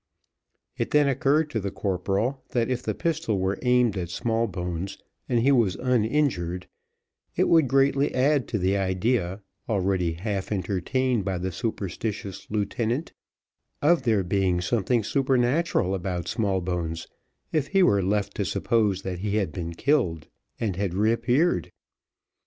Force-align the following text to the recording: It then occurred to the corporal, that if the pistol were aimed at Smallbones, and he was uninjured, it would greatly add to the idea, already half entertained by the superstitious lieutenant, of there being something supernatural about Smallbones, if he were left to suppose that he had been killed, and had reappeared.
It 0.79 0.89
then 0.89 1.07
occurred 1.07 1.51
to 1.51 1.59
the 1.59 1.69
corporal, 1.69 2.43
that 2.53 2.71
if 2.71 2.81
the 2.81 2.95
pistol 2.95 3.37
were 3.37 3.59
aimed 3.61 3.95
at 3.99 4.09
Smallbones, 4.09 4.97
and 5.29 5.39
he 5.41 5.51
was 5.51 5.75
uninjured, 5.75 6.65
it 7.35 7.47
would 7.47 7.67
greatly 7.67 8.11
add 8.15 8.47
to 8.47 8.57
the 8.57 8.75
idea, 8.75 9.43
already 9.69 10.13
half 10.13 10.51
entertained 10.51 11.23
by 11.23 11.37
the 11.37 11.51
superstitious 11.51 12.47
lieutenant, 12.49 13.13
of 13.79 14.01
there 14.01 14.23
being 14.23 14.59
something 14.59 15.03
supernatural 15.03 15.93
about 15.93 16.27
Smallbones, 16.27 17.05
if 17.51 17.67
he 17.67 17.83
were 17.83 18.01
left 18.01 18.33
to 18.37 18.43
suppose 18.43 19.03
that 19.03 19.19
he 19.19 19.35
had 19.35 19.51
been 19.51 19.75
killed, 19.75 20.27
and 20.59 20.77
had 20.77 20.95
reappeared. 20.95 21.71